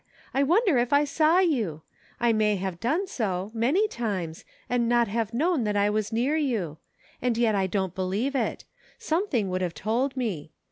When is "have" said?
2.55-2.79, 5.07-5.31, 9.61-9.75